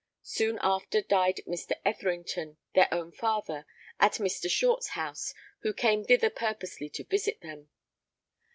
Soon 0.23 0.57
after 0.63 1.03
died 1.03 1.41
Mr. 1.47 1.73
Etherington, 1.85 2.57
their 2.73 2.91
own 2.91 3.11
father, 3.11 3.67
at 3.99 4.13
Mr. 4.13 4.49
Short's 4.49 4.87
house, 4.97 5.31
who 5.59 5.73
came 5.75 6.03
thither 6.03 6.31
purposely 6.31 6.89
to 6.89 7.03
visit 7.03 7.41
them. 7.41 7.69